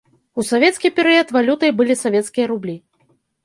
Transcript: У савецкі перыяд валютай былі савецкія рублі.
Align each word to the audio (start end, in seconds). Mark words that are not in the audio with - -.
У 0.39 0.45
савецкі 0.51 0.91
перыяд 0.97 1.35
валютай 1.37 1.77
былі 1.83 2.01
савецкія 2.03 2.45
рублі. 2.57 2.75